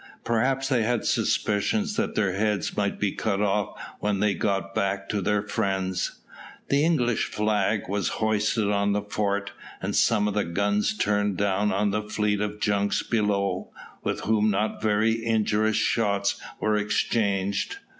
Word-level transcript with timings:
Perhaps 0.23 0.69
they 0.69 0.81
had 0.81 1.05
suspicions 1.05 1.95
that 1.95 2.15
their 2.15 2.33
heads 2.33 2.75
might 2.75 2.99
be 2.99 3.11
cut 3.11 3.39
off 3.39 3.79
when 3.99 4.19
they 4.19 4.33
got 4.33 4.73
back 4.73 5.07
to 5.09 5.21
their 5.21 5.43
friends. 5.43 6.13
The 6.69 6.83
English 6.83 7.25
flag 7.25 7.87
was 7.87 8.07
hoisted 8.17 8.71
on 8.71 8.93
the 8.93 9.03
fort, 9.03 9.51
and 9.79 9.95
some 9.95 10.27
of 10.27 10.33
the 10.33 10.43
guns 10.43 10.97
turned 10.97 11.37
down 11.37 11.71
on 11.71 11.91
the 11.91 12.01
fleet 12.01 12.41
of 12.41 12.59
junks 12.59 13.03
below, 13.03 13.69
with 14.01 14.21
whom 14.21 14.49
not 14.49 14.81
very 14.81 15.23
injurious 15.23 15.77
shots 15.77 16.41
were 16.59 16.75
exchanged. 16.77 17.77